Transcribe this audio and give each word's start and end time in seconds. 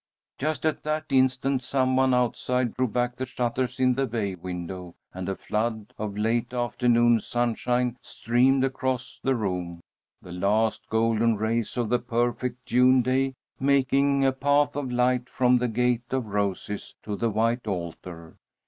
Just 0.39 0.65
at 0.65 0.81
that 0.81 1.05
instant 1.09 1.61
some 1.61 1.95
one 1.95 2.11
outside 2.11 2.73
drew 2.75 2.87
back 2.87 3.17
the 3.17 3.25
shutters 3.27 3.79
in 3.79 3.93
the 3.93 4.07
bay 4.07 4.33
window, 4.33 4.95
and 5.13 5.29
a 5.29 5.35
flood 5.35 5.93
of 5.99 6.17
late 6.17 6.55
afternoon 6.55 7.21
sunshine 7.21 7.95
streamed 8.01 8.63
across 8.63 9.19
the 9.23 9.35
room, 9.35 9.79
the 10.19 10.31
last 10.31 10.89
golden 10.89 11.37
rays 11.37 11.77
of 11.77 11.89
the 11.89 11.99
perfect 11.99 12.65
June 12.65 13.03
day 13.03 13.35
making 13.59 14.25
a 14.25 14.31
path 14.31 14.75
of 14.75 14.91
light 14.91 15.29
from 15.29 15.59
the 15.59 15.67
gate 15.67 16.01
of 16.11 16.25
roses 16.25 16.95
to 17.03 17.15
the 17.15 17.29
white 17.29 17.67
altar. 17.67 18.37